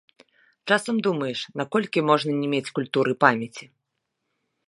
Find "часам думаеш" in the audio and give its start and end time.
0.69-1.39